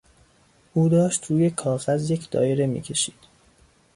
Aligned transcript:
او 0.73 0.89
داشت 0.89 1.25
روی 1.25 1.49
کاغذ 1.49 2.09
یک 2.11 2.29
دایره 2.29 2.67
میکشید. 2.67 3.15